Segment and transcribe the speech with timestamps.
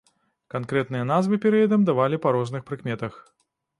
[0.53, 3.13] Канкрэтныя назвы перыядам давалі па розных прыкметах.